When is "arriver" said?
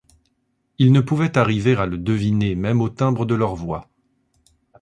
1.37-1.75